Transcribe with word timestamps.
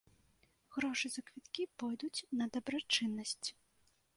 Грошы 0.77 1.11
за 1.15 1.21
квіткі 1.27 1.63
пойдуць 1.81 2.25
на 2.41 2.45
дабрачыннасць. 2.57 3.47